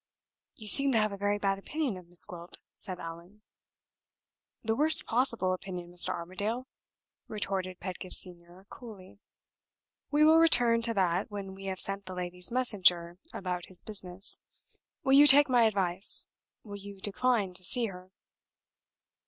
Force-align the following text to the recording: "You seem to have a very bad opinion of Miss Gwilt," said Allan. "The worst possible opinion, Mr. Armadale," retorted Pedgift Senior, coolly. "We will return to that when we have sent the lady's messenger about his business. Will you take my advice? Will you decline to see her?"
"You 0.55 0.67
seem 0.67 0.91
to 0.93 0.97
have 0.97 1.11
a 1.11 1.15
very 1.17 1.37
bad 1.37 1.59
opinion 1.59 1.95
of 1.95 2.07
Miss 2.07 2.25
Gwilt," 2.25 2.57
said 2.75 2.99
Allan. 2.99 3.43
"The 4.63 4.75
worst 4.75 5.05
possible 5.05 5.53
opinion, 5.53 5.91
Mr. 5.91 6.09
Armadale," 6.09 6.65
retorted 7.27 7.79
Pedgift 7.79 8.15
Senior, 8.15 8.65
coolly. 8.71 9.19
"We 10.09 10.23
will 10.25 10.39
return 10.39 10.81
to 10.81 10.95
that 10.95 11.29
when 11.29 11.53
we 11.53 11.65
have 11.65 11.79
sent 11.79 12.07
the 12.07 12.15
lady's 12.15 12.51
messenger 12.51 13.19
about 13.31 13.67
his 13.67 13.83
business. 13.83 14.39
Will 15.03 15.13
you 15.13 15.27
take 15.27 15.49
my 15.49 15.65
advice? 15.65 16.27
Will 16.63 16.77
you 16.77 16.99
decline 16.99 17.53
to 17.53 17.63
see 17.63 17.85
her?" 17.85 18.09